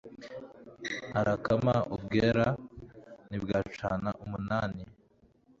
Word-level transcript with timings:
Arakama 1.19 1.75
u 1.95 1.97
Bweru 2.03 2.47
Ntibwacana 3.27 4.09
umunani, 4.23 4.83